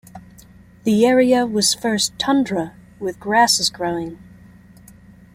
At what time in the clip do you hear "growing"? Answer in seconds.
3.69-4.17